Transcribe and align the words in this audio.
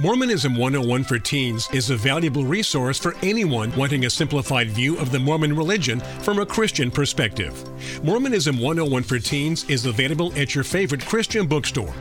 Mormonism 0.00 0.54
101 0.54 1.02
for 1.02 1.18
Teens 1.18 1.68
is 1.72 1.90
a 1.90 1.96
valuable 1.96 2.44
resource 2.44 3.00
for 3.00 3.16
anyone 3.20 3.74
wanting 3.74 4.04
a 4.04 4.10
simplified 4.10 4.70
view 4.70 4.96
of 4.98 5.10
the 5.10 5.18
Mormon 5.18 5.56
religion 5.56 5.98
from 6.20 6.38
a 6.38 6.46
Christian 6.46 6.88
perspective. 6.88 7.68
Mormonism 8.04 8.60
101 8.60 9.02
for 9.02 9.18
Teens 9.18 9.68
is 9.68 9.86
available 9.86 10.32
at 10.38 10.54
your 10.54 10.62
favorite 10.62 11.04
Christian 11.04 11.48
bookstore 11.48 11.92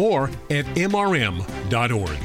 or 0.00 0.30
at 0.50 0.64
mrm.org. 0.74 2.18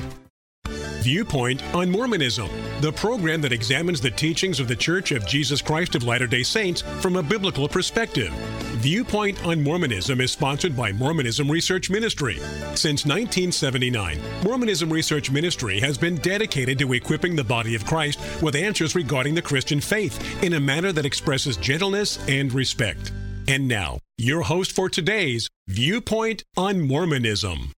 Viewpoint 1.03 1.63
on 1.75 1.91
Mormonism, 1.91 2.49
the 2.81 2.91
program 2.91 3.39
that 3.41 3.53
examines 3.53 4.01
the 4.01 4.09
teachings 4.09 4.59
of 4.59 4.67
the 4.67 4.75
Church 4.75 5.11
of 5.11 5.27
Jesus 5.27 5.61
Christ 5.61 5.93
of 5.93 6.05
Latter 6.05 6.27
day 6.27 6.41
Saints 6.41 6.81
from 7.01 7.17
a 7.17 7.23
biblical 7.23 7.69
perspective. 7.69 8.33
Viewpoint 8.79 9.45
on 9.45 9.61
Mormonism 9.61 10.21
is 10.21 10.31
sponsored 10.31 10.73
by 10.73 10.93
Mormonism 10.93 11.51
Research 11.51 11.89
Ministry. 11.89 12.37
Since 12.75 13.05
1979, 13.05 14.21
Mormonism 14.41 14.89
Research 14.89 15.29
Ministry 15.29 15.81
has 15.81 15.97
been 15.97 16.15
dedicated 16.15 16.79
to 16.79 16.93
equipping 16.93 17.35
the 17.35 17.43
body 17.43 17.75
of 17.75 17.85
Christ 17.85 18.21
with 18.41 18.55
answers 18.55 18.95
regarding 18.95 19.35
the 19.35 19.41
Christian 19.41 19.81
faith 19.81 20.41
in 20.41 20.53
a 20.53 20.61
manner 20.61 20.93
that 20.93 21.05
expresses 21.05 21.57
gentleness 21.57 22.25
and 22.29 22.53
respect. 22.53 23.11
And 23.49 23.67
now, 23.67 23.99
your 24.17 24.43
host 24.43 24.71
for 24.71 24.87
today's 24.87 25.49
Viewpoint 25.67 26.45
on 26.55 26.79
Mormonism. 26.79 27.73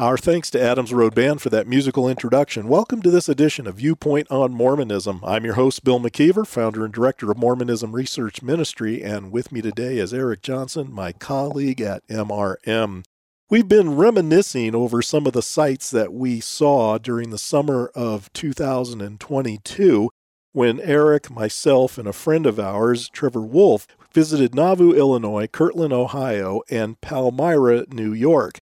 Our 0.00 0.16
thanks 0.16 0.48
to 0.50 0.62
Adams 0.62 0.94
Road 0.94 1.12
Band 1.16 1.42
for 1.42 1.50
that 1.50 1.66
musical 1.66 2.08
introduction. 2.08 2.68
Welcome 2.68 3.02
to 3.02 3.10
this 3.10 3.28
edition 3.28 3.66
of 3.66 3.78
Viewpoint 3.78 4.28
on 4.30 4.52
Mormonism. 4.52 5.20
I'm 5.24 5.44
your 5.44 5.54
host, 5.54 5.82
Bill 5.82 5.98
McKeever, 5.98 6.46
founder 6.46 6.84
and 6.84 6.94
director 6.94 7.32
of 7.32 7.36
Mormonism 7.36 7.90
Research 7.90 8.40
Ministry, 8.40 9.02
and 9.02 9.32
with 9.32 9.50
me 9.50 9.60
today 9.60 9.98
is 9.98 10.14
Eric 10.14 10.42
Johnson, 10.42 10.92
my 10.92 11.10
colleague 11.10 11.80
at 11.80 12.06
MRM. 12.06 13.02
We've 13.50 13.66
been 13.66 13.96
reminiscing 13.96 14.72
over 14.76 15.02
some 15.02 15.26
of 15.26 15.32
the 15.32 15.42
sites 15.42 15.90
that 15.90 16.12
we 16.12 16.38
saw 16.38 16.98
during 16.98 17.30
the 17.30 17.36
summer 17.36 17.90
of 17.96 18.32
2022 18.34 20.10
when 20.52 20.78
Eric, 20.78 21.28
myself, 21.28 21.98
and 21.98 22.06
a 22.06 22.12
friend 22.12 22.46
of 22.46 22.60
ours, 22.60 23.08
Trevor 23.08 23.42
Wolf, 23.42 23.88
visited 24.12 24.54
Nauvoo, 24.54 24.92
Illinois, 24.92 25.48
Kirtland, 25.48 25.92
Ohio, 25.92 26.60
and 26.70 27.00
Palmyra, 27.00 27.86
New 27.90 28.12
York. 28.12 28.60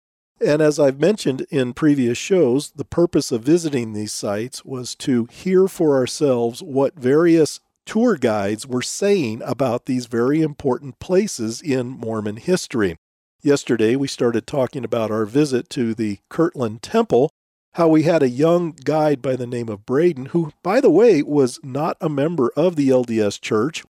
And 0.45 0.61
as 0.61 0.81
I've 0.81 0.99
mentioned 0.99 1.47
in 1.51 1.73
previous 1.73 2.19
shows, 2.19 2.71
the 2.71 2.85
purpose 2.85 3.31
of 3.31 3.43
visiting 3.43 3.93
these 3.93 4.13
sites 4.13 4.65
was 4.65 4.97
to 4.97 5.27
hear 5.27 5.69
for 5.69 5.97
ourselves 5.97 6.63
what 6.63 6.97
various 6.97 7.61
tour 7.87 8.17
guides 8.17 8.67
were 8.67 8.83
saying 8.83 9.43
about 9.45 9.87
these 9.87 10.07
very 10.07 10.43
important 10.43 10.99
places 10.99 11.63
in 11.63 11.87
Mormon 11.89 12.39
history. 12.39 12.97
Yesterday, 13.41 13.95
we 13.95 14.09
started 14.09 14.47
talking 14.47 14.85
about 14.85 15.13
our 15.13 15.27
visit 15.27 15.71
to 15.71 15.95
the 15.95 16.19
Kirtland 16.29 16.83
Temple, 16.83 17.31
how 17.75 17.87
we 17.89 18.03
had 18.03 18.23
a 18.23 18.29
young 18.29 18.73
guide 18.85 19.23
by 19.23 19.37
the 19.37 19.47
name 19.47 19.69
of 19.69 19.87
Braden, 19.87 20.27
who, 20.27 20.53
by 20.63 20.81
the 20.81 20.91
way, 20.91 21.23
was 21.23 21.61
not 21.63 21.97
a 22.01 22.09
member 22.09 22.51
of 22.57 22.75
the 22.75 22.89
LDS 22.89 23.41
Church, 23.41 23.85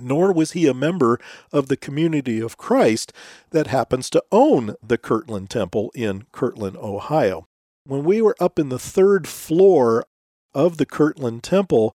nor 0.00 0.32
was 0.32 0.52
he 0.52 0.66
a 0.66 0.74
member 0.74 1.18
of 1.52 1.68
the 1.68 1.76
community 1.76 2.40
of 2.40 2.56
Christ 2.56 3.12
that 3.50 3.66
happens 3.66 4.10
to 4.10 4.24
own 4.32 4.74
the 4.82 4.98
Kirtland 4.98 5.50
Temple 5.50 5.90
in 5.94 6.24
Kirtland, 6.32 6.76
Ohio. 6.76 7.46
When 7.84 8.04
we 8.04 8.20
were 8.20 8.36
up 8.40 8.58
in 8.58 8.68
the 8.68 8.78
third 8.78 9.28
floor 9.28 10.04
of 10.54 10.76
the 10.76 10.86
Kirtland 10.86 11.42
Temple, 11.42 11.92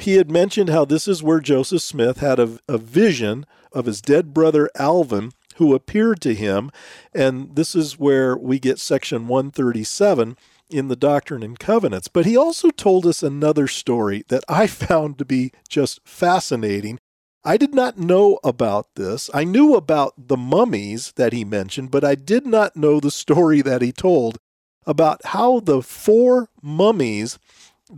he 0.00 0.14
had 0.14 0.30
mentioned 0.30 0.70
how 0.70 0.84
this 0.84 1.06
is 1.06 1.22
where 1.22 1.40
Joseph 1.40 1.82
Smith 1.82 2.18
had 2.18 2.38
a, 2.38 2.58
a 2.68 2.78
vision 2.78 3.44
of 3.72 3.86
his 3.86 4.00
dead 4.00 4.32
brother 4.32 4.70
Alvin, 4.76 5.32
who 5.56 5.74
appeared 5.74 6.20
to 6.22 6.34
him, 6.34 6.70
and 7.14 7.54
this 7.56 7.74
is 7.74 7.98
where 7.98 8.36
we 8.36 8.58
get 8.58 8.78
section 8.78 9.28
137 9.28 10.36
in 10.70 10.88
the 10.88 10.96
Doctrine 10.96 11.42
and 11.42 11.58
Covenants. 11.58 12.08
But 12.08 12.26
he 12.26 12.36
also 12.36 12.70
told 12.70 13.06
us 13.06 13.22
another 13.22 13.68
story 13.68 14.24
that 14.28 14.44
I 14.48 14.66
found 14.68 15.18
to 15.18 15.24
be 15.24 15.52
just 15.68 16.00
fascinating 16.04 16.98
I 17.44 17.56
did 17.56 17.74
not 17.74 17.98
know 17.98 18.38
about 18.44 18.94
this. 18.94 19.28
I 19.34 19.42
knew 19.42 19.74
about 19.74 20.28
the 20.28 20.36
mummies 20.36 21.12
that 21.16 21.32
he 21.32 21.44
mentioned, 21.44 21.90
but 21.90 22.04
I 22.04 22.14
did 22.14 22.46
not 22.46 22.76
know 22.76 23.00
the 23.00 23.10
story 23.10 23.62
that 23.62 23.82
he 23.82 23.90
told 23.90 24.38
about 24.86 25.26
how 25.26 25.58
the 25.58 25.82
four 25.82 26.50
mummies 26.62 27.38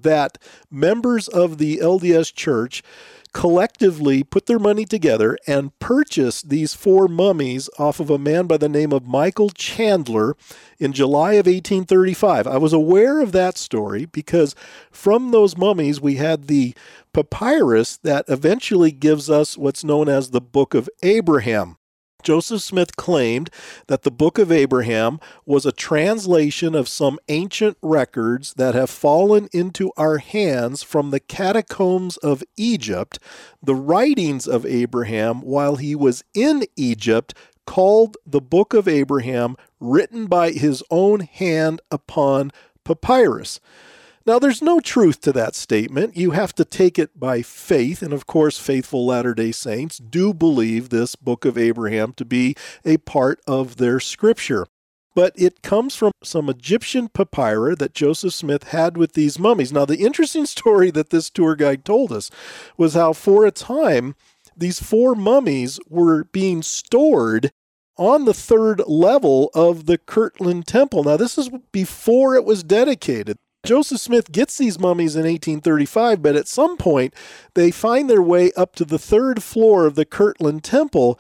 that 0.03 0.39
members 0.71 1.29
of 1.29 1.59
the 1.59 1.79
LDS 1.79 2.35
Church 2.35 2.83
collectively 3.35 4.23
put 4.23 4.47
their 4.47 4.61
money 4.61 4.85
together 4.85 5.37
and 5.47 5.77
purchased 5.81 6.49
these 6.49 6.73
four 6.73 7.09
mummies 7.09 7.69
off 7.79 7.99
of 8.01 8.09
a 8.09 8.17
man 8.17 8.47
by 8.47 8.57
the 8.57 8.69
name 8.69 8.93
of 8.93 9.07
Michael 9.07 9.51
Chandler 9.51 10.37
in 10.79 10.93
July 10.93 11.33
of 11.33 11.47
1835. 11.47 12.47
I 12.47 12.57
was 12.57 12.73
aware 12.73 13.21
of 13.21 13.33
that 13.33 13.59
story 13.59 14.07
because 14.07 14.55
from 14.91 15.33
those 15.33 15.59
mummies 15.59 16.01
we 16.01 16.15
had 16.15 16.47
the 16.47 16.75
papyrus 17.13 17.97
that 17.99 18.25
eventually 18.29 18.93
gives 18.93 19.29
us 19.29 19.59
what's 19.59 19.85
known 19.85 20.09
as 20.09 20.31
the 20.31 20.41
Book 20.41 20.73
of 20.73 20.89
Abraham. 21.03 21.77
Joseph 22.25 22.63
Smith 22.63 22.97
claimed 22.97 23.51
that 23.87 24.03
the 24.03 24.11
Book 24.11 24.39
of 24.39 24.51
Abraham 24.51 25.21
was 25.45 25.67
a 25.67 25.73
translation 25.73 26.75
of 26.75 26.89
some 26.89 27.19
ancient 27.29 27.77
records 27.83 28.55
that 28.55 28.75
have 28.75 28.91
fallen 28.91 29.49
into 29.53 29.93
our 29.99 30.19
hands 30.19 30.83
from 30.83 31.11
the 31.11 31.21
catacombs 31.21 32.17
of 32.17 32.43
Egypt, 32.57 33.19
the 33.63 33.75
writings 33.75 34.49
of 34.49 34.65
Abraham 34.65 35.43
while 35.43 35.77
he 35.77 35.95
was 35.95 36.25
in 36.33 36.65
Egypt, 36.77 37.35
called 37.67 38.17
the 38.27 38.41
Book 38.41 38.73
of 38.75 38.89
Abraham, 38.89 39.57
written 39.79 40.27
by 40.27 40.51
his 40.51 40.83
own 40.91 41.21
hand 41.21 41.81
upon 41.91 42.51
papyrus. 42.85 43.61
Now, 44.27 44.39
there's 44.39 44.63
no 44.63 44.81
truth 44.81 45.21
to 45.23 45.33
that 45.33 45.55
statement. 45.55 46.17
You 46.17 46.31
have 46.31 46.55
to 46.55 46.65
take 46.65 46.99
it 46.99 47.21
by 47.21 47.43
faith. 47.43 48.01
And 48.01 48.15
of 48.15 48.27
course, 48.27 48.59
faithful 48.59 49.05
Latter 49.05 49.35
day 49.35 49.53
Saints 49.53 49.99
do 49.99 50.33
believe 50.33 50.89
this 50.89 51.15
book 51.15 51.45
of 51.45 51.59
Abraham 51.59 52.15
to 52.15 52.25
be 52.25 52.57
a 52.87 52.97
part 52.97 53.41
of 53.47 53.77
their 53.77 54.01
scripture. 54.01 54.67
But 55.15 55.35
it 55.37 55.63
comes 55.63 55.95
from 55.95 56.13
some 56.23 56.49
Egyptian 56.49 57.09
papyri 57.09 57.75
that 57.77 57.95
Joseph 57.95 58.33
Smith 58.33 58.65
had 58.69 58.97
with 58.97 59.13
these 59.13 59.39
mummies. 59.39 59.73
Now, 59.73 59.85
the 59.85 59.99
interesting 59.99 60.47
story 60.57 60.91
that 60.91 61.11
this 61.11 61.29
tour 61.29 61.55
guide 61.55 61.85
told 61.85 62.11
us 62.11 62.31
was 62.79 62.95
how, 62.95 63.13
for 63.13 63.45
a 63.45 63.51
time, 63.51 64.17
these 64.57 64.81
four 64.81 65.15
mummies 65.15 65.79
were 65.89 66.25
being 66.25 66.63
stored 66.63 67.51
on 67.97 68.25
the 68.25 68.35
third 68.35 68.81
level 68.87 69.51
of 69.55 69.85
the 69.85 69.99
Kirtland 69.99 70.67
Temple. 70.67 71.05
Now, 71.05 71.19
this 71.19 71.37
is 71.37 71.51
before 71.73 72.35
it 72.35 72.45
was 72.45 72.65
dedicated. 72.65 73.37
Joseph 73.65 74.01
Smith 74.01 74.31
gets 74.31 74.59
these 74.59 74.79
mummies 74.79 75.17
in 75.17 75.23
1835, 75.23 76.23
but 76.23 76.37
at 76.37 76.47
some 76.47 76.77
point 76.77 77.15
they 77.55 77.71
find 77.71 78.09
their 78.09 78.23
way 78.23 78.53
up 78.57 78.75
to 78.77 78.85
the 78.85 78.99
third 78.99 79.43
floor 79.43 79.87
of 79.87 79.95
the 79.95 80.05
Kirtland 80.05 80.63
Temple. 80.63 81.19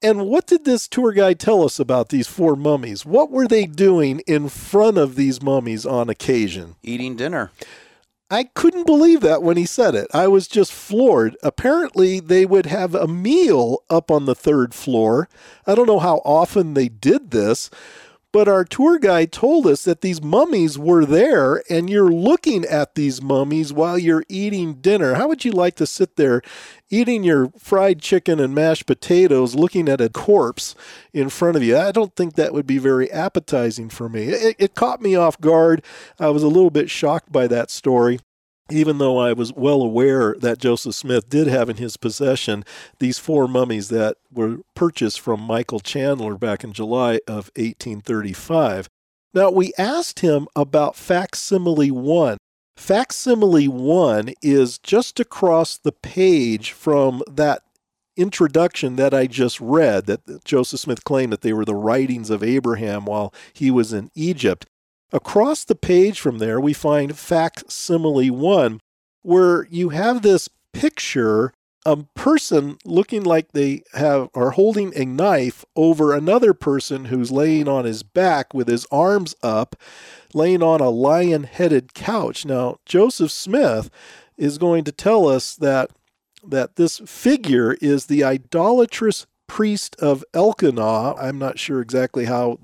And 0.00 0.26
what 0.26 0.46
did 0.46 0.64
this 0.64 0.86
tour 0.86 1.12
guide 1.12 1.40
tell 1.40 1.64
us 1.64 1.80
about 1.80 2.10
these 2.10 2.28
four 2.28 2.54
mummies? 2.54 3.04
What 3.04 3.30
were 3.30 3.48
they 3.48 3.66
doing 3.66 4.20
in 4.26 4.48
front 4.48 4.98
of 4.98 5.16
these 5.16 5.42
mummies 5.42 5.84
on 5.84 6.08
occasion? 6.08 6.76
Eating 6.82 7.16
dinner. 7.16 7.50
I 8.30 8.44
couldn't 8.44 8.86
believe 8.86 9.20
that 9.20 9.42
when 9.42 9.56
he 9.56 9.66
said 9.66 9.94
it. 9.94 10.08
I 10.12 10.26
was 10.26 10.48
just 10.48 10.72
floored. 10.72 11.36
Apparently, 11.44 12.18
they 12.18 12.44
would 12.44 12.66
have 12.66 12.94
a 12.94 13.06
meal 13.06 13.84
up 13.88 14.10
on 14.10 14.26
the 14.26 14.34
third 14.34 14.74
floor. 14.74 15.28
I 15.66 15.74
don't 15.74 15.86
know 15.86 16.00
how 16.00 16.16
often 16.24 16.74
they 16.74 16.88
did 16.88 17.30
this, 17.30 17.70
but 18.36 18.48
our 18.48 18.66
tour 18.66 18.98
guide 18.98 19.32
told 19.32 19.66
us 19.66 19.84
that 19.84 20.02
these 20.02 20.20
mummies 20.20 20.78
were 20.78 21.06
there, 21.06 21.62
and 21.70 21.88
you're 21.88 22.12
looking 22.12 22.66
at 22.66 22.94
these 22.94 23.22
mummies 23.22 23.72
while 23.72 23.96
you're 23.96 24.26
eating 24.28 24.74
dinner. 24.74 25.14
How 25.14 25.26
would 25.26 25.46
you 25.46 25.52
like 25.52 25.74
to 25.76 25.86
sit 25.86 26.16
there 26.16 26.42
eating 26.90 27.24
your 27.24 27.48
fried 27.58 28.02
chicken 28.02 28.38
and 28.38 28.54
mashed 28.54 28.84
potatoes, 28.84 29.54
looking 29.54 29.88
at 29.88 30.02
a 30.02 30.10
corpse 30.10 30.74
in 31.14 31.30
front 31.30 31.56
of 31.56 31.62
you? 31.62 31.78
I 31.78 31.92
don't 31.92 32.14
think 32.14 32.34
that 32.34 32.52
would 32.52 32.66
be 32.66 32.76
very 32.76 33.10
appetizing 33.10 33.88
for 33.88 34.06
me. 34.06 34.24
It, 34.24 34.56
it 34.58 34.74
caught 34.74 35.00
me 35.00 35.14
off 35.14 35.40
guard. 35.40 35.82
I 36.20 36.28
was 36.28 36.42
a 36.42 36.48
little 36.48 36.68
bit 36.68 36.90
shocked 36.90 37.32
by 37.32 37.46
that 37.46 37.70
story 37.70 38.18
even 38.70 38.98
though 38.98 39.18
I 39.18 39.32
was 39.32 39.52
well 39.52 39.82
aware 39.82 40.34
that 40.40 40.58
Joseph 40.58 40.94
Smith 40.94 41.28
did 41.28 41.46
have 41.46 41.68
in 41.68 41.76
his 41.76 41.96
possession 41.96 42.64
these 42.98 43.18
four 43.18 43.46
mummies 43.46 43.88
that 43.90 44.16
were 44.32 44.58
purchased 44.74 45.20
from 45.20 45.40
Michael 45.40 45.80
Chandler 45.80 46.36
back 46.36 46.64
in 46.64 46.72
July 46.72 47.20
of 47.28 47.50
1835. 47.56 48.88
Now, 49.34 49.50
we 49.50 49.72
asked 49.78 50.20
him 50.20 50.48
about 50.56 50.96
facsimile 50.96 51.90
1. 51.90 52.38
Facsimile 52.76 53.68
1 53.68 54.32
is 54.42 54.78
just 54.78 55.20
across 55.20 55.78
the 55.78 55.92
page 55.92 56.72
from 56.72 57.22
that 57.30 57.62
introduction 58.16 58.96
that 58.96 59.12
I 59.12 59.26
just 59.26 59.60
read, 59.60 60.06
that 60.06 60.44
Joseph 60.44 60.80
Smith 60.80 61.04
claimed 61.04 61.32
that 61.32 61.42
they 61.42 61.52
were 61.52 61.64
the 61.64 61.74
writings 61.74 62.30
of 62.30 62.42
Abraham 62.42 63.04
while 63.04 63.32
he 63.52 63.70
was 63.70 63.92
in 63.92 64.10
Egypt. 64.14 64.66
Across 65.12 65.64
the 65.64 65.74
page 65.74 66.20
from 66.20 66.38
there, 66.38 66.60
we 66.60 66.72
find 66.72 67.16
facsimile 67.16 68.30
one, 68.30 68.80
where 69.22 69.66
you 69.70 69.90
have 69.90 70.22
this 70.22 70.48
picture 70.72 71.52
a 71.86 71.96
person 72.14 72.76
looking 72.84 73.22
like 73.22 73.52
they 73.52 73.82
have 73.92 74.28
are 74.34 74.50
holding 74.50 74.92
a 74.96 75.04
knife 75.04 75.64
over 75.76 76.12
another 76.12 76.52
person 76.52 77.04
who's 77.04 77.30
laying 77.30 77.68
on 77.68 77.84
his 77.84 78.02
back 78.02 78.52
with 78.52 78.66
his 78.66 78.84
arms 78.90 79.36
up, 79.40 79.76
laying 80.34 80.64
on 80.64 80.80
a 80.80 80.90
lion-headed 80.90 81.94
couch. 81.94 82.44
Now, 82.44 82.78
Joseph 82.84 83.30
Smith 83.30 83.88
is 84.36 84.58
going 84.58 84.82
to 84.82 84.92
tell 84.92 85.28
us 85.28 85.54
that 85.54 85.90
that 86.44 86.76
this 86.76 86.98
figure 87.06 87.76
is 87.80 88.06
the 88.06 88.24
idolatrous 88.24 89.26
priest 89.46 89.96
of 89.98 90.24
Elkenah, 90.32 91.16
I'm 91.18 91.38
not 91.38 91.58
sure 91.58 91.80
exactly 91.80 92.26
how 92.26 92.58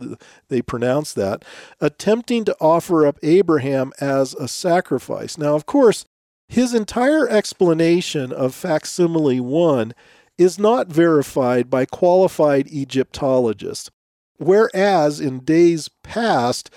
they 0.48 0.62
pronounce 0.62 1.12
that, 1.14 1.44
attempting 1.80 2.44
to 2.44 2.56
offer 2.60 3.06
up 3.06 3.18
Abraham 3.22 3.92
as 4.00 4.34
a 4.34 4.48
sacrifice. 4.48 5.38
Now, 5.38 5.54
of 5.54 5.66
course, 5.66 6.04
his 6.48 6.74
entire 6.74 7.28
explanation 7.28 8.32
of 8.32 8.54
facsimile 8.54 9.40
1 9.40 9.92
is 10.36 10.58
not 10.58 10.88
verified 10.88 11.70
by 11.70 11.86
qualified 11.86 12.66
Egyptologists. 12.68 13.90
Whereas 14.38 15.20
in 15.20 15.40
days 15.40 15.88
past, 16.02 16.70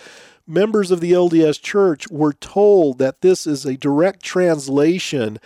members 0.48 0.92
of 0.92 1.02
the 1.02 1.12
LDS 1.12 1.62
Church 1.62 2.08
were 2.10 2.34
told 2.34 3.00
that 3.00 3.22
this 3.22 3.48
is 3.48 3.66
a 3.66 3.78
direct 3.78 4.24
translation 4.24 5.40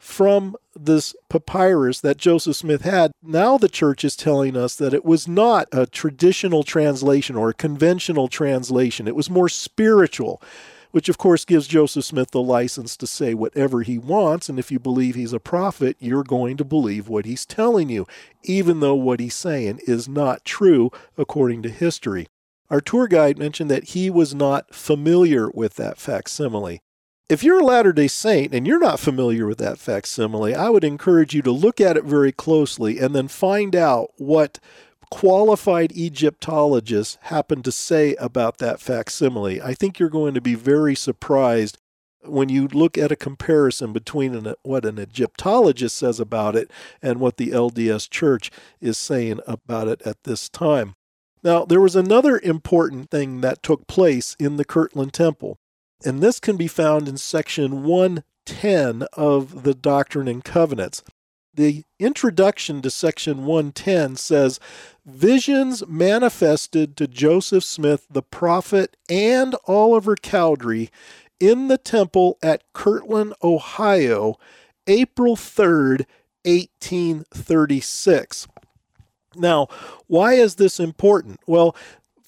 from 0.00 0.56
this 0.74 1.14
papyrus 1.28 2.00
that 2.00 2.16
Joseph 2.16 2.56
Smith 2.56 2.82
had, 2.82 3.12
now 3.22 3.58
the 3.58 3.68
church 3.68 4.02
is 4.02 4.16
telling 4.16 4.56
us 4.56 4.74
that 4.76 4.94
it 4.94 5.04
was 5.04 5.28
not 5.28 5.68
a 5.72 5.84
traditional 5.86 6.62
translation 6.62 7.36
or 7.36 7.50
a 7.50 7.54
conventional 7.54 8.26
translation. 8.26 9.06
It 9.06 9.14
was 9.14 9.28
more 9.28 9.50
spiritual, 9.50 10.40
which 10.90 11.10
of 11.10 11.18
course 11.18 11.44
gives 11.44 11.68
Joseph 11.68 12.06
Smith 12.06 12.30
the 12.30 12.40
license 12.40 12.96
to 12.96 13.06
say 13.06 13.34
whatever 13.34 13.82
he 13.82 13.98
wants. 13.98 14.48
And 14.48 14.58
if 14.58 14.72
you 14.72 14.78
believe 14.78 15.16
he's 15.16 15.34
a 15.34 15.38
prophet, 15.38 15.98
you're 16.00 16.24
going 16.24 16.56
to 16.56 16.64
believe 16.64 17.06
what 17.06 17.26
he's 17.26 17.44
telling 17.44 17.90
you, 17.90 18.06
even 18.42 18.80
though 18.80 18.94
what 18.94 19.20
he's 19.20 19.34
saying 19.34 19.80
is 19.86 20.08
not 20.08 20.46
true 20.46 20.90
according 21.18 21.62
to 21.64 21.68
history. 21.68 22.26
Our 22.70 22.80
tour 22.80 23.06
guide 23.06 23.38
mentioned 23.38 23.70
that 23.70 23.90
he 23.90 24.08
was 24.08 24.34
not 24.34 24.74
familiar 24.74 25.50
with 25.50 25.74
that 25.74 25.98
facsimile. 25.98 26.80
If 27.30 27.44
you're 27.44 27.60
a 27.60 27.64
Latter 27.64 27.92
day 27.92 28.08
Saint 28.08 28.52
and 28.52 28.66
you're 28.66 28.80
not 28.80 28.98
familiar 28.98 29.46
with 29.46 29.58
that 29.58 29.78
facsimile, 29.78 30.52
I 30.52 30.68
would 30.68 30.82
encourage 30.82 31.32
you 31.32 31.42
to 31.42 31.52
look 31.52 31.80
at 31.80 31.96
it 31.96 32.02
very 32.02 32.32
closely 32.32 32.98
and 32.98 33.14
then 33.14 33.28
find 33.28 33.76
out 33.76 34.10
what 34.16 34.58
qualified 35.12 35.92
Egyptologists 35.92 37.18
happen 37.22 37.62
to 37.62 37.70
say 37.70 38.16
about 38.16 38.58
that 38.58 38.80
facsimile. 38.80 39.62
I 39.62 39.74
think 39.74 40.00
you're 40.00 40.08
going 40.08 40.34
to 40.34 40.40
be 40.40 40.56
very 40.56 40.96
surprised 40.96 41.78
when 42.24 42.48
you 42.48 42.66
look 42.66 42.98
at 42.98 43.12
a 43.12 43.16
comparison 43.16 43.92
between 43.92 44.34
an, 44.34 44.52
what 44.64 44.84
an 44.84 44.98
Egyptologist 44.98 45.96
says 45.96 46.18
about 46.18 46.56
it 46.56 46.68
and 47.00 47.20
what 47.20 47.36
the 47.36 47.50
LDS 47.50 48.10
Church 48.10 48.50
is 48.80 48.98
saying 48.98 49.38
about 49.46 49.86
it 49.86 50.02
at 50.02 50.24
this 50.24 50.48
time. 50.48 50.96
Now, 51.44 51.64
there 51.64 51.80
was 51.80 51.94
another 51.94 52.40
important 52.42 53.08
thing 53.08 53.40
that 53.42 53.62
took 53.62 53.86
place 53.86 54.34
in 54.40 54.56
the 54.56 54.64
Kirtland 54.64 55.12
Temple. 55.12 55.60
And 56.04 56.20
this 56.20 56.40
can 56.40 56.56
be 56.56 56.68
found 56.68 57.08
in 57.08 57.16
section 57.16 57.82
110 57.82 59.02
of 59.12 59.64
the 59.64 59.74
Doctrine 59.74 60.28
and 60.28 60.42
Covenants. 60.42 61.02
The 61.52 61.84
introduction 61.98 62.80
to 62.82 62.90
section 62.90 63.44
110 63.44 64.16
says, 64.16 64.60
Visions 65.04 65.86
manifested 65.86 66.96
to 66.96 67.06
Joseph 67.06 67.64
Smith 67.64 68.06
the 68.08 68.22
prophet 68.22 68.96
and 69.08 69.56
Oliver 69.66 70.16
Cowdery 70.16 70.90
in 71.40 71.68
the 71.68 71.78
temple 71.78 72.38
at 72.42 72.62
Kirtland, 72.72 73.34
Ohio, 73.42 74.36
April 74.86 75.36
3rd, 75.36 76.06
1836. 76.44 78.48
Now, 79.36 79.68
why 80.06 80.34
is 80.34 80.56
this 80.56 80.80
important? 80.80 81.40
Well, 81.46 81.76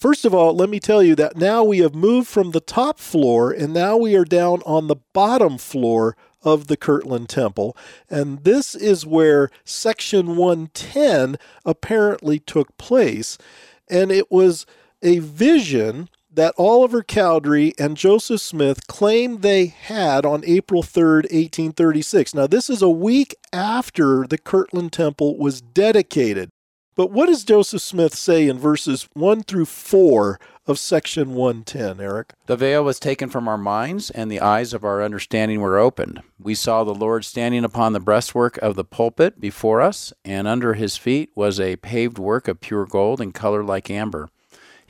First 0.02 0.24
of 0.24 0.34
all, 0.34 0.52
let 0.52 0.68
me 0.68 0.80
tell 0.80 1.00
you 1.00 1.14
that 1.14 1.36
now 1.36 1.62
we 1.62 1.78
have 1.78 1.94
moved 1.94 2.26
from 2.26 2.50
the 2.50 2.58
top 2.58 2.98
floor 2.98 3.52
and 3.52 3.72
now 3.72 3.96
we 3.96 4.16
are 4.16 4.24
down 4.24 4.60
on 4.66 4.88
the 4.88 4.96
bottom 5.12 5.58
floor 5.58 6.16
of 6.42 6.66
the 6.66 6.76
Kirtland 6.76 7.28
Temple. 7.28 7.76
And 8.10 8.42
this 8.42 8.74
is 8.74 9.06
where 9.06 9.48
Section 9.64 10.34
110 10.34 11.36
apparently 11.64 12.40
took 12.40 12.76
place. 12.78 13.38
And 13.88 14.10
it 14.10 14.28
was 14.28 14.66
a 15.02 15.20
vision 15.20 16.08
that 16.34 16.56
Oliver 16.58 17.04
Cowdery 17.04 17.72
and 17.78 17.96
Joseph 17.96 18.40
Smith 18.40 18.88
claimed 18.88 19.42
they 19.42 19.66
had 19.66 20.26
on 20.26 20.42
April 20.44 20.82
3rd, 20.82 21.30
1836. 21.30 22.34
Now, 22.34 22.48
this 22.48 22.68
is 22.68 22.82
a 22.82 22.90
week 22.90 23.36
after 23.52 24.26
the 24.26 24.38
Kirtland 24.38 24.92
Temple 24.92 25.38
was 25.38 25.60
dedicated. 25.60 26.50
But 26.94 27.10
what 27.10 27.26
does 27.26 27.44
Joseph 27.44 27.80
Smith 27.80 28.14
say 28.14 28.46
in 28.46 28.58
verses 28.58 29.08
1 29.14 29.44
through 29.44 29.64
4 29.64 30.38
of 30.66 30.78
section 30.78 31.34
110, 31.34 32.00
Eric? 32.00 32.34
The 32.44 32.56
veil 32.56 32.84
was 32.84 33.00
taken 33.00 33.30
from 33.30 33.48
our 33.48 33.56
minds, 33.56 34.10
and 34.10 34.30
the 34.30 34.42
eyes 34.42 34.74
of 34.74 34.84
our 34.84 35.02
understanding 35.02 35.62
were 35.62 35.78
opened. 35.78 36.20
We 36.38 36.54
saw 36.54 36.84
the 36.84 36.94
Lord 36.94 37.24
standing 37.24 37.64
upon 37.64 37.94
the 37.94 38.00
breastwork 38.00 38.58
of 38.58 38.76
the 38.76 38.84
pulpit 38.84 39.40
before 39.40 39.80
us, 39.80 40.12
and 40.22 40.46
under 40.46 40.74
his 40.74 40.98
feet 40.98 41.30
was 41.34 41.58
a 41.58 41.76
paved 41.76 42.18
work 42.18 42.46
of 42.46 42.60
pure 42.60 42.84
gold 42.84 43.22
in 43.22 43.32
color 43.32 43.64
like 43.64 43.88
amber. 43.88 44.28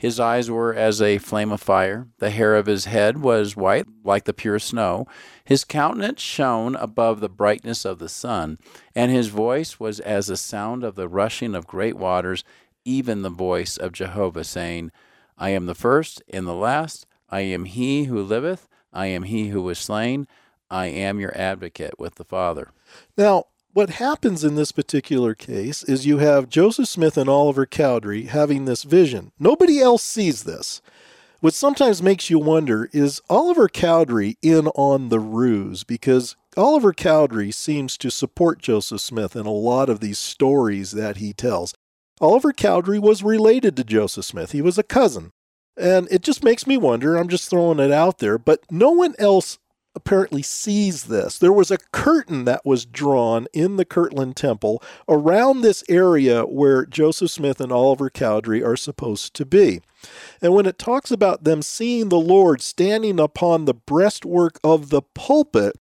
His 0.03 0.19
eyes 0.19 0.51
were 0.51 0.73
as 0.73 1.01
a 1.01 1.17
flame 1.17 1.53
of 1.53 1.61
fire. 1.61 2.09
The 2.17 2.29
hair 2.29 2.57
of 2.57 2.65
his 2.65 2.83
head 2.83 3.21
was 3.21 3.55
white 3.55 3.85
like 4.03 4.25
the 4.25 4.33
pure 4.33 4.59
snow. 4.59 5.07
His 5.45 5.63
countenance 5.63 6.21
shone 6.21 6.75
above 6.75 7.21
the 7.21 7.29
brightness 7.29 7.85
of 7.85 7.99
the 7.99 8.09
sun, 8.09 8.59
and 8.93 9.09
his 9.09 9.29
voice 9.29 9.79
was 9.79 10.01
as 10.01 10.27
the 10.27 10.35
sound 10.35 10.83
of 10.83 10.95
the 10.95 11.07
rushing 11.07 11.55
of 11.55 11.67
great 11.67 11.95
waters, 11.95 12.43
even 12.83 13.21
the 13.21 13.29
voice 13.29 13.77
of 13.77 13.93
Jehovah, 13.93 14.43
saying, 14.43 14.91
I 15.37 15.51
am 15.51 15.67
the 15.67 15.73
first 15.73 16.21
and 16.27 16.45
the 16.45 16.53
last. 16.53 17.05
I 17.29 17.39
am 17.39 17.63
he 17.63 18.03
who 18.03 18.21
liveth. 18.21 18.67
I 18.91 19.05
am 19.05 19.23
he 19.23 19.47
who 19.47 19.61
was 19.61 19.79
slain. 19.79 20.27
I 20.69 20.87
am 20.87 21.21
your 21.21 21.31
advocate 21.37 21.97
with 21.97 22.15
the 22.15 22.25
Father. 22.25 22.71
Now, 23.17 23.45
what 23.73 23.89
happens 23.89 24.43
in 24.43 24.55
this 24.55 24.71
particular 24.71 25.33
case 25.33 25.83
is 25.83 26.05
you 26.05 26.19
have 26.19 26.47
Joseph 26.47 26.87
Smith 26.87 27.17
and 27.17 27.29
Oliver 27.29 27.65
Cowdery 27.65 28.25
having 28.25 28.65
this 28.65 28.83
vision. 28.83 29.31
Nobody 29.39 29.79
else 29.79 30.03
sees 30.03 30.43
this. 30.43 30.81
What 31.39 31.55
sometimes 31.55 32.01
makes 32.01 32.29
you 32.29 32.39
wonder 32.39 32.87
is 32.93 33.19
Oliver 33.29 33.67
Cowdery 33.67 34.37
in 34.41 34.67
on 34.67 35.09
the 35.09 35.19
ruse 35.19 35.83
because 35.83 36.35
Oliver 36.55 36.93
Cowdery 36.93 37.51
seems 37.51 37.97
to 37.97 38.11
support 38.11 38.61
Joseph 38.61 39.01
Smith 39.01 39.35
in 39.35 39.45
a 39.45 39.51
lot 39.51 39.89
of 39.89 39.99
these 39.99 40.19
stories 40.19 40.91
that 40.91 41.17
he 41.17 41.33
tells. 41.33 41.73
Oliver 42.21 42.53
Cowdery 42.53 42.99
was 42.99 43.23
related 43.23 43.75
to 43.75 43.83
Joseph 43.83 44.25
Smith, 44.25 44.51
he 44.51 44.61
was 44.61 44.77
a 44.77 44.83
cousin. 44.83 45.31
And 45.75 46.07
it 46.11 46.21
just 46.21 46.43
makes 46.43 46.67
me 46.67 46.77
wonder, 46.77 47.15
I'm 47.15 47.27
just 47.27 47.49
throwing 47.49 47.79
it 47.79 47.91
out 47.91 48.19
there, 48.19 48.37
but 48.37 48.59
no 48.69 48.91
one 48.91 49.15
else 49.17 49.57
apparently 49.95 50.41
sees 50.41 51.03
this. 51.05 51.37
There 51.37 51.53
was 51.53 51.71
a 51.71 51.77
curtain 51.91 52.45
that 52.45 52.65
was 52.65 52.85
drawn 52.85 53.47
in 53.53 53.77
the 53.77 53.85
Kirtland 53.85 54.35
Temple 54.35 54.81
around 55.07 55.61
this 55.61 55.83
area 55.87 56.43
where 56.43 56.85
Joseph 56.85 57.31
Smith 57.31 57.61
and 57.61 57.71
Oliver 57.71 58.09
Cowdery 58.09 58.63
are 58.63 58.75
supposed 58.75 59.33
to 59.35 59.45
be. 59.45 59.81
And 60.41 60.53
when 60.53 60.65
it 60.65 60.77
talks 60.77 61.11
about 61.11 61.43
them 61.43 61.61
seeing 61.61 62.09
the 62.09 62.19
Lord 62.19 62.61
standing 62.61 63.19
upon 63.19 63.65
the 63.65 63.73
breastwork 63.73 64.59
of 64.63 64.89
the 64.89 65.01
pulpit, 65.01 65.75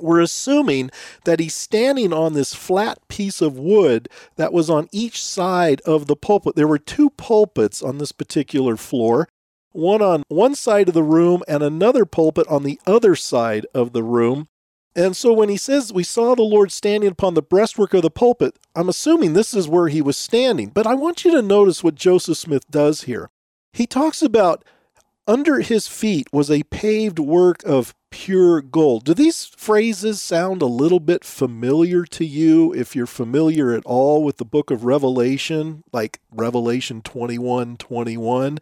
we're 0.00 0.20
assuming 0.20 0.90
that 1.24 1.40
he's 1.40 1.54
standing 1.54 2.12
on 2.12 2.32
this 2.32 2.54
flat 2.54 2.98
piece 3.08 3.40
of 3.40 3.58
wood 3.58 4.08
that 4.36 4.52
was 4.52 4.70
on 4.70 4.88
each 4.92 5.22
side 5.22 5.80
of 5.82 6.06
the 6.06 6.16
pulpit. 6.16 6.54
There 6.54 6.68
were 6.68 6.78
two 6.78 7.10
pulpits 7.10 7.82
on 7.82 7.98
this 7.98 8.12
particular 8.12 8.76
floor 8.76 9.28
one 9.72 10.02
on 10.02 10.22
one 10.28 10.54
side 10.54 10.88
of 10.88 10.94
the 10.94 11.02
room 11.02 11.42
and 11.46 11.62
another 11.62 12.04
pulpit 12.04 12.46
on 12.48 12.62
the 12.62 12.80
other 12.86 13.14
side 13.14 13.66
of 13.74 13.92
the 13.92 14.02
room. 14.02 14.48
And 14.96 15.16
so 15.16 15.32
when 15.32 15.48
he 15.48 15.56
says 15.56 15.92
we 15.92 16.02
saw 16.02 16.34
the 16.34 16.42
Lord 16.42 16.72
standing 16.72 17.10
upon 17.10 17.34
the 17.34 17.42
breastwork 17.42 17.94
of 17.94 18.02
the 18.02 18.10
pulpit, 18.10 18.58
I'm 18.74 18.88
assuming 18.88 19.32
this 19.32 19.54
is 19.54 19.68
where 19.68 19.88
he 19.88 20.02
was 20.02 20.16
standing. 20.16 20.70
But 20.70 20.86
I 20.86 20.94
want 20.94 21.24
you 21.24 21.30
to 21.32 21.42
notice 21.42 21.84
what 21.84 21.94
Joseph 21.94 22.38
Smith 22.38 22.68
does 22.70 23.02
here. 23.02 23.30
He 23.72 23.86
talks 23.86 24.22
about 24.22 24.64
under 25.28 25.60
his 25.60 25.86
feet 25.86 26.26
was 26.32 26.50
a 26.50 26.62
paved 26.64 27.18
work 27.18 27.62
of 27.64 27.94
pure 28.10 28.62
gold. 28.62 29.04
Do 29.04 29.12
these 29.12 29.44
phrases 29.44 30.22
sound 30.22 30.62
a 30.62 30.66
little 30.66 31.00
bit 31.00 31.22
familiar 31.22 32.04
to 32.06 32.24
you 32.24 32.72
if 32.74 32.96
you're 32.96 33.06
familiar 33.06 33.74
at 33.74 33.84
all 33.84 34.24
with 34.24 34.38
the 34.38 34.46
book 34.46 34.70
of 34.70 34.84
Revelation, 34.84 35.84
like 35.92 36.20
Revelation 36.32 37.02
21 37.02 37.76
21? 37.76 38.58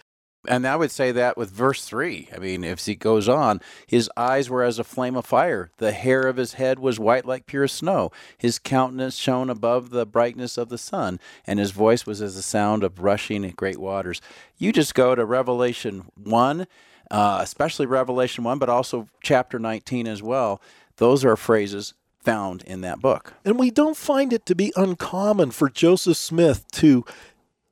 And 0.49 0.67
I 0.67 0.77
would 0.77 0.91
say 0.91 1.13
that 1.13 1.37
with 1.37 1.51
verse 1.51 1.85
3. 1.85 2.29
I 2.35 2.39
mean, 2.39 2.65
if 2.65 2.85
he 2.85 2.95
goes 2.95 3.29
on, 3.29 3.61
his 3.87 4.11
eyes 4.17 4.49
were 4.49 4.63
as 4.63 4.79
a 4.79 4.85
flame 4.85 5.17
of 5.17 5.27
fire. 5.27 5.71
The 5.79 5.93
hair 5.93 6.23
of 6.23 6.37
his 6.37 6.55
head 6.55 6.79
was 6.79 6.99
white 6.99 7.25
like 7.25 7.47
pure 7.47 7.69
snow. 7.69 8.11
His 8.37 8.59
countenance 8.59 9.17
shone 9.17 9.51
above 9.51 9.91
the 9.91 10.07
brightness 10.07 10.57
of 10.57 10.69
the 10.69 10.79
sun, 10.79 11.21
and 11.47 11.59
his 11.59 11.71
voice 11.71 12.07
was 12.07 12.23
as 12.23 12.37
the 12.37 12.43
sound 12.43 12.85
of 12.85 13.01
rushing 13.01 13.49
great 13.51 13.79
waters. 13.79 14.21
You 14.59 14.73
just 14.73 14.95
go 14.95 15.15
to 15.15 15.25
Revelation 15.25 16.07
1, 16.23 16.67
uh, 17.11 17.39
especially 17.41 17.87
Revelation 17.87 18.45
1, 18.45 18.59
but 18.59 18.69
also 18.69 19.09
chapter 19.23 19.59
19 19.59 20.07
as 20.07 20.23
well. 20.23 20.61
Those 20.97 21.25
are 21.25 21.37
phrases 21.37 21.95
found 22.27 22.63
in 22.65 22.81
that 22.81 23.01
book. 23.01 23.35
And 23.45 23.57
we 23.57 23.71
don't 23.71 23.97
find 23.97 24.33
it 24.33 24.45
to 24.47 24.55
be 24.57 24.73
uncommon 24.75 25.53
for 25.53 25.69
Joseph 25.69 26.17
Smith 26.17 26.65
to 26.73 27.05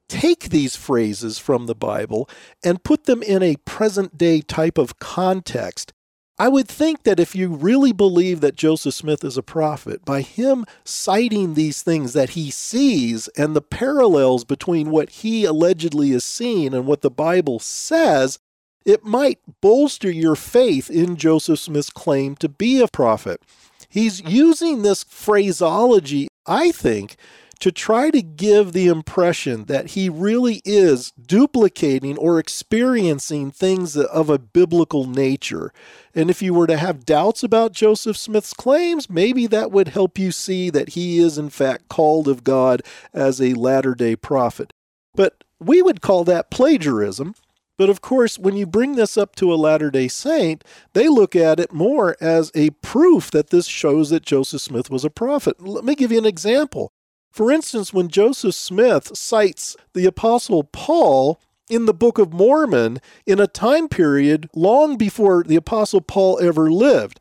take 0.08 0.50
these 0.50 0.76
phrases 0.76 1.38
from 1.38 1.66
the 1.66 1.74
Bible 1.74 2.28
and 2.62 2.84
put 2.84 3.04
them 3.04 3.22
in 3.22 3.42
a 3.42 3.56
present 3.64 4.18
day 4.18 4.40
type 4.40 4.78
of 4.78 4.98
context. 4.98 5.92
I 6.36 6.48
would 6.48 6.66
think 6.66 7.04
that 7.04 7.20
if 7.20 7.36
you 7.36 7.48
really 7.48 7.92
believe 7.92 8.40
that 8.40 8.56
Joseph 8.56 8.94
Smith 8.94 9.22
is 9.22 9.38
a 9.38 9.42
prophet, 9.42 10.04
by 10.04 10.20
him 10.22 10.66
citing 10.84 11.54
these 11.54 11.80
things 11.82 12.12
that 12.12 12.30
he 12.30 12.50
sees 12.50 13.28
and 13.36 13.54
the 13.54 13.62
parallels 13.62 14.44
between 14.44 14.90
what 14.90 15.10
he 15.10 15.44
allegedly 15.44 16.10
is 16.10 16.24
seeing 16.24 16.74
and 16.74 16.86
what 16.86 17.02
the 17.02 17.10
Bible 17.10 17.60
says, 17.60 18.40
it 18.84 19.04
might 19.04 19.38
bolster 19.60 20.10
your 20.10 20.34
faith 20.34 20.90
in 20.90 21.16
Joseph 21.16 21.60
Smith's 21.60 21.90
claim 21.90 22.34
to 22.36 22.48
be 22.48 22.80
a 22.80 22.88
prophet. 22.88 23.40
He's 23.88 24.20
using 24.20 24.82
this 24.82 25.04
phraseology, 25.04 26.26
I 26.46 26.72
think, 26.72 27.14
to 27.60 27.72
try 27.72 28.10
to 28.10 28.22
give 28.22 28.72
the 28.72 28.86
impression 28.86 29.64
that 29.64 29.88
he 29.88 30.08
really 30.08 30.62
is 30.64 31.12
duplicating 31.12 32.16
or 32.18 32.38
experiencing 32.38 33.50
things 33.50 33.96
of 33.96 34.30
a 34.30 34.38
biblical 34.38 35.06
nature. 35.06 35.72
And 36.14 36.30
if 36.30 36.42
you 36.42 36.54
were 36.54 36.66
to 36.66 36.76
have 36.76 37.04
doubts 37.04 37.42
about 37.42 37.72
Joseph 37.72 38.16
Smith's 38.16 38.52
claims, 38.52 39.10
maybe 39.10 39.46
that 39.46 39.70
would 39.70 39.88
help 39.88 40.18
you 40.18 40.32
see 40.32 40.70
that 40.70 40.90
he 40.90 41.18
is, 41.18 41.38
in 41.38 41.50
fact, 41.50 41.88
called 41.88 42.28
of 42.28 42.44
God 42.44 42.82
as 43.12 43.40
a 43.40 43.54
latter 43.54 43.94
day 43.94 44.16
prophet. 44.16 44.72
But 45.14 45.44
we 45.60 45.82
would 45.82 46.00
call 46.00 46.24
that 46.24 46.50
plagiarism. 46.50 47.34
But 47.76 47.90
of 47.90 48.00
course, 48.00 48.38
when 48.38 48.56
you 48.56 48.66
bring 48.66 48.94
this 48.94 49.18
up 49.18 49.34
to 49.36 49.52
a 49.52 49.56
Latter 49.56 49.90
day 49.90 50.06
Saint, 50.06 50.62
they 50.92 51.08
look 51.08 51.34
at 51.34 51.58
it 51.58 51.72
more 51.72 52.16
as 52.20 52.52
a 52.54 52.70
proof 52.70 53.30
that 53.32 53.50
this 53.50 53.66
shows 53.66 54.10
that 54.10 54.22
Joseph 54.22 54.62
Smith 54.62 54.90
was 54.90 55.04
a 55.04 55.10
prophet. 55.10 55.60
Let 55.60 55.84
me 55.84 55.96
give 55.96 56.12
you 56.12 56.18
an 56.18 56.26
example. 56.26 56.92
For 57.34 57.50
instance, 57.50 57.92
when 57.92 58.06
Joseph 58.06 58.54
Smith 58.54 59.18
cites 59.18 59.76
the 59.92 60.06
Apostle 60.06 60.62
Paul 60.62 61.40
in 61.68 61.86
the 61.86 61.92
Book 61.92 62.16
of 62.16 62.32
Mormon 62.32 63.00
in 63.26 63.40
a 63.40 63.48
time 63.48 63.88
period 63.88 64.48
long 64.54 64.96
before 64.96 65.42
the 65.42 65.56
Apostle 65.56 66.00
Paul 66.00 66.38
ever 66.40 66.70
lived, 66.70 67.18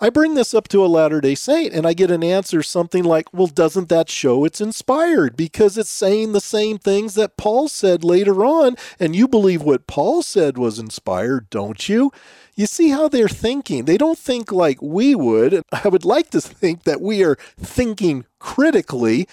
I 0.00 0.10
bring 0.10 0.34
this 0.34 0.54
up 0.54 0.68
to 0.68 0.84
a 0.84 0.86
Latter 0.86 1.20
day 1.20 1.34
Saint 1.34 1.72
and 1.72 1.84
I 1.84 1.94
get 1.94 2.12
an 2.12 2.22
answer 2.22 2.62
something 2.62 3.02
like, 3.02 3.32
well, 3.32 3.48
doesn't 3.48 3.88
that 3.88 4.08
show 4.08 4.44
it's 4.44 4.60
inspired? 4.60 5.36
Because 5.36 5.76
it's 5.76 5.90
saying 5.90 6.30
the 6.30 6.40
same 6.40 6.78
things 6.78 7.14
that 7.14 7.36
Paul 7.36 7.66
said 7.66 8.04
later 8.04 8.44
on, 8.44 8.76
and 9.00 9.16
you 9.16 9.26
believe 9.26 9.62
what 9.62 9.88
Paul 9.88 10.22
said 10.22 10.58
was 10.58 10.78
inspired, 10.78 11.50
don't 11.50 11.88
you? 11.88 12.12
You 12.54 12.66
see 12.66 12.90
how 12.90 13.08
they're 13.08 13.28
thinking. 13.28 13.84
They 13.84 13.98
don't 13.98 14.18
think 14.18 14.52
like 14.52 14.80
we 14.80 15.14
would. 15.14 15.62
I 15.72 15.88
would 15.88 16.04
like 16.04 16.30
to 16.30 16.40
think 16.40 16.84
that 16.84 17.00
we 17.00 17.24
are 17.24 17.36
thinking 17.58 18.26
critically 18.38 19.26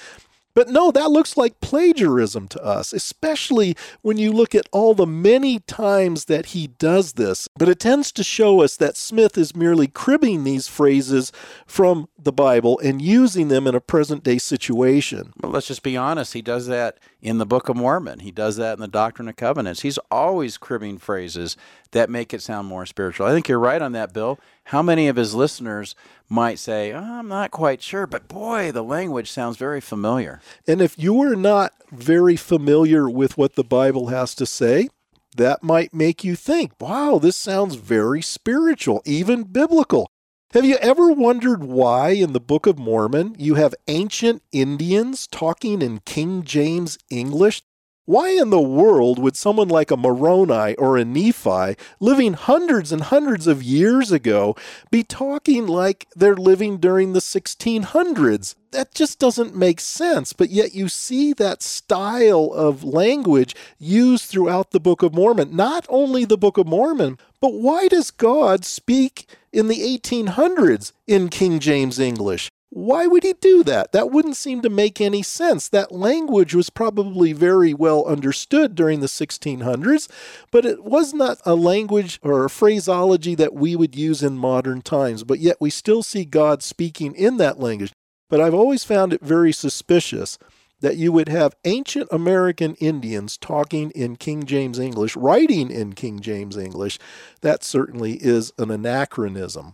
but 0.55 0.69
no, 0.69 0.91
that 0.91 1.11
looks 1.11 1.37
like 1.37 1.61
plagiarism 1.61 2.47
to 2.49 2.63
us, 2.63 2.93
especially 2.93 3.75
when 4.01 4.17
you 4.17 4.31
look 4.31 4.53
at 4.53 4.67
all 4.71 4.93
the 4.93 5.07
many 5.07 5.59
times 5.59 6.25
that 6.25 6.47
he 6.47 6.67
does 6.67 7.13
this. 7.13 7.47
But 7.57 7.69
it 7.69 7.79
tends 7.79 8.11
to 8.13 8.23
show 8.23 8.61
us 8.61 8.77
that 8.77 8.97
Smith 8.97 9.37
is 9.37 9.55
merely 9.55 9.87
cribbing 9.87 10.43
these 10.43 10.67
phrases 10.67 11.31
from 11.65 12.07
the 12.17 12.31
Bible 12.31 12.79
and 12.79 13.01
using 13.01 13.47
them 13.47 13.67
in 13.67 13.75
a 13.75 13.81
present 13.81 14.23
day 14.23 14.37
situation. 14.37 15.33
Well, 15.41 15.51
let's 15.51 15.67
just 15.67 15.83
be 15.83 15.97
honest. 15.97 16.33
He 16.33 16.41
does 16.41 16.67
that 16.67 16.99
in 17.21 17.37
the 17.37 17.45
Book 17.45 17.69
of 17.69 17.77
Mormon, 17.77 18.19
he 18.19 18.31
does 18.31 18.57
that 18.57 18.73
in 18.73 18.79
the 18.81 18.87
Doctrine 18.87 19.27
and 19.27 19.37
Covenants. 19.37 19.81
He's 19.81 19.97
always 20.11 20.57
cribbing 20.57 20.97
phrases 20.97 21.55
that 21.91 22.09
make 22.09 22.33
it 22.33 22.41
sound 22.41 22.67
more 22.67 22.85
spiritual. 22.85 23.25
I 23.25 23.31
think 23.31 23.47
you're 23.47 23.59
right 23.59 23.81
on 23.81 23.93
that, 23.93 24.13
Bill. 24.13 24.39
How 24.65 24.81
many 24.81 25.07
of 25.07 25.17
his 25.17 25.35
listeners 25.35 25.95
might 26.29 26.57
say, 26.57 26.93
oh, 26.93 26.99
I'm 26.99 27.27
not 27.27 27.51
quite 27.51 27.81
sure, 27.81 28.07
but 28.07 28.27
boy, 28.27 28.71
the 28.71 28.83
language 28.83 29.29
sounds 29.29 29.57
very 29.57 29.81
familiar. 29.81 30.41
And 30.67 30.81
if 30.81 30.97
you 30.97 31.21
are 31.21 31.35
not 31.35 31.73
very 31.91 32.35
familiar 32.35 33.09
with 33.09 33.37
what 33.37 33.55
the 33.55 33.63
Bible 33.63 34.07
has 34.07 34.33
to 34.35 34.45
say, 34.45 34.89
that 35.35 35.63
might 35.63 35.93
make 35.93 36.23
you 36.23 36.35
think, 36.35 36.71
wow, 36.79 37.19
this 37.19 37.35
sounds 37.35 37.75
very 37.75 38.21
spiritual, 38.21 39.01
even 39.05 39.43
biblical. 39.43 40.07
Have 40.53 40.65
you 40.65 40.75
ever 40.75 41.11
wondered 41.11 41.63
why 41.63 42.09
in 42.09 42.33
the 42.33 42.39
Book 42.39 42.67
of 42.67 42.77
Mormon 42.77 43.35
you 43.39 43.55
have 43.55 43.73
ancient 43.87 44.43
Indians 44.51 45.25
talking 45.25 45.81
in 45.81 45.99
King 46.05 46.43
James 46.43 46.97
English? 47.09 47.63
Why 48.05 48.31
in 48.31 48.49
the 48.49 48.59
world 48.59 49.17
would 49.17 49.37
someone 49.37 49.69
like 49.69 49.89
a 49.89 49.95
Moroni 49.95 50.75
or 50.75 50.97
a 50.97 51.05
Nephi, 51.05 51.77
living 52.01 52.33
hundreds 52.33 52.91
and 52.91 53.01
hundreds 53.01 53.47
of 53.47 53.63
years 53.63 54.11
ago, 54.11 54.57
be 54.91 55.05
talking 55.05 55.67
like 55.67 56.07
they're 56.13 56.35
living 56.35 56.79
during 56.79 57.13
the 57.13 57.21
1600s? 57.21 58.55
That 58.71 58.93
just 58.93 59.19
doesn't 59.19 59.55
make 59.55 59.79
sense. 59.79 60.33
But 60.33 60.49
yet 60.49 60.75
you 60.75 60.89
see 60.89 61.31
that 61.33 61.63
style 61.63 62.51
of 62.53 62.83
language 62.83 63.55
used 63.79 64.25
throughout 64.25 64.71
the 64.71 64.81
Book 64.81 65.01
of 65.01 65.13
Mormon. 65.13 65.55
Not 65.55 65.85
only 65.87 66.25
the 66.25 66.37
Book 66.37 66.57
of 66.57 66.67
Mormon, 66.67 67.17
but 67.39 67.53
why 67.53 67.87
does 67.87 68.11
God 68.11 68.65
speak 68.65 69.29
in 69.53 69.69
the 69.69 69.79
1800s 69.79 70.91
in 71.07 71.29
King 71.29 71.59
James 71.59 71.99
English? 71.99 72.49
Why 72.75 73.05
would 73.05 73.21
he 73.21 73.33
do 73.33 73.63
that? 73.65 73.91
That 73.91 74.09
wouldn't 74.09 74.35
seem 74.35 74.63
to 74.63 74.69
make 74.69 74.99
any 74.99 75.21
sense. 75.21 75.69
That 75.69 75.91
language 75.91 76.55
was 76.55 76.71
probably 76.71 77.31
very 77.31 77.71
well 77.71 78.03
understood 78.03 78.73
during 78.73 78.99
the 78.99 79.05
1600s, 79.05 80.09
but 80.51 80.65
it 80.65 80.83
was 80.83 81.13
not 81.13 81.37
a 81.45 81.53
language 81.53 82.19
or 82.23 82.43
a 82.43 82.49
phraseology 82.49 83.35
that 83.35 83.53
we 83.53 83.75
would 83.75 83.95
use 83.95 84.23
in 84.23 84.39
modern 84.39 84.81
times. 84.81 85.23
But 85.23 85.37
yet 85.37 85.57
we 85.59 85.69
still 85.69 86.01
see 86.01 86.25
God 86.25 86.63
speaking 86.63 87.13
in 87.13 87.37
that 87.37 87.59
language. 87.59 87.93
But 88.27 88.41
I've 88.41 88.55
always 88.55 88.83
found 88.83 89.13
it 89.13 89.21
very 89.21 89.51
suspicious 89.51 90.39
that 90.81 90.97
you 90.97 91.11
would 91.11 91.29
have 91.29 91.55
ancient 91.65 92.07
American 92.11 92.73
Indians 92.75 93.37
talking 93.37 93.91
in 93.91 94.15
King 94.15 94.45
James 94.45 94.79
English, 94.79 95.15
writing 95.15 95.69
in 95.69 95.93
King 95.93 96.19
James 96.21 96.57
English. 96.57 96.97
That 97.41 97.63
certainly 97.63 98.13
is 98.13 98.51
an 98.57 98.71
anachronism. 98.71 99.73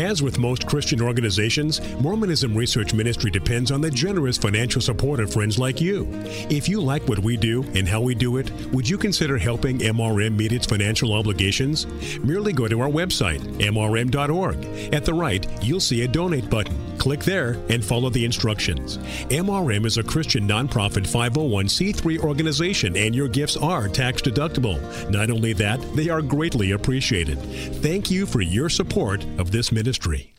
As 0.00 0.22
with 0.22 0.38
most 0.38 0.66
Christian 0.66 1.02
organizations, 1.02 1.78
Mormonism 2.00 2.56
Research 2.56 2.94
Ministry 2.94 3.30
depends 3.30 3.70
on 3.70 3.82
the 3.82 3.90
generous 3.90 4.38
financial 4.38 4.80
support 4.80 5.20
of 5.20 5.30
friends 5.30 5.58
like 5.58 5.78
you. 5.78 6.08
If 6.48 6.70
you 6.70 6.80
like 6.80 7.06
what 7.06 7.18
we 7.18 7.36
do 7.36 7.64
and 7.74 7.86
how 7.86 8.00
we 8.00 8.14
do 8.14 8.38
it, 8.38 8.50
would 8.72 8.88
you 8.88 8.96
consider 8.96 9.36
helping 9.36 9.78
MRM 9.80 10.38
meet 10.38 10.52
its 10.52 10.64
financial 10.64 11.12
obligations? 11.12 11.86
Merely 12.20 12.54
go 12.54 12.66
to 12.66 12.80
our 12.80 12.88
website, 12.88 13.40
mrm.org. 13.58 14.64
At 14.94 15.04
the 15.04 15.12
right, 15.12 15.46
you'll 15.62 15.80
see 15.80 16.02
a 16.02 16.08
donate 16.08 16.48
button. 16.48 16.89
Click 17.00 17.20
there 17.20 17.56
and 17.70 17.82
follow 17.82 18.10
the 18.10 18.26
instructions. 18.26 18.98
MRM 19.30 19.86
is 19.86 19.96
a 19.96 20.02
Christian 20.02 20.46
nonprofit 20.46 21.08
501c3 21.08 22.18
organization, 22.18 22.94
and 22.94 23.14
your 23.14 23.26
gifts 23.26 23.56
are 23.56 23.88
tax 23.88 24.20
deductible. 24.20 24.78
Not 25.10 25.30
only 25.30 25.54
that, 25.54 25.80
they 25.96 26.10
are 26.10 26.20
greatly 26.20 26.72
appreciated. 26.72 27.38
Thank 27.82 28.10
you 28.10 28.26
for 28.26 28.42
your 28.42 28.68
support 28.68 29.24
of 29.38 29.50
this 29.50 29.72
ministry. 29.72 30.28